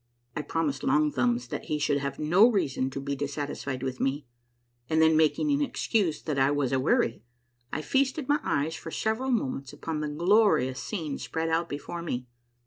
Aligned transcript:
I 0.35 0.41
promised 0.41 0.81
Long 0.83 1.11
Thumbs 1.11 1.49
that 1.49 1.65
he 1.65 1.77
should 1.77 1.99
have 1.99 2.17
no 2.17 2.49
reason 2.49 2.89
to 2.89 2.99
be 2.99 3.15
dissatisfied 3.15 3.83
with 3.83 3.99
me, 3.99 4.25
and 4.89 4.99
then 4.99 5.15
making 5.15 5.51
an 5.51 5.61
excuse 5.61 6.23
that 6.23 6.39
I 6.39 6.49
was 6.49 6.71
a 6.71 6.79
weary, 6.79 7.21
I 7.71 7.83
feasted 7.83 8.27
my 8.27 8.39
eyes 8.43 8.73
for 8.73 8.89
several 8.89 9.29
moments 9.29 9.73
upon 9.73 9.99
the 9.99 10.09
glorious 10.09 10.81
scene 10.81 11.19
spread 11.19 11.49
out 11.49 11.69
before 11.69 12.01
me. 12.01 12.25